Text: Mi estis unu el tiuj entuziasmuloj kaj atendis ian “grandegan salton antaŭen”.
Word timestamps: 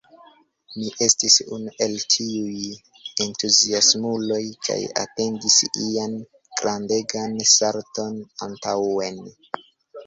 Mi 0.77 0.87
estis 1.07 1.35
unu 1.57 1.73
el 1.85 1.93
tiuj 2.13 2.63
entuziasmuloj 3.27 4.41
kaj 4.69 4.79
atendis 5.05 5.59
ian 5.91 6.17
“grandegan 6.57 7.39
salton 7.55 8.19
antaŭen”. 8.51 9.17